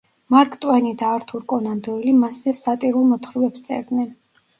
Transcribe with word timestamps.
მარკ 0.35 0.53
ტვენი 0.61 0.93
და 1.01 1.09
ართურ 1.17 1.43
კონან 1.53 1.83
დოილი 1.87 2.13
მასზე 2.21 2.53
სატირულ 2.61 3.05
მოთხრობებს 3.11 3.65
წერდნენ. 3.69 4.09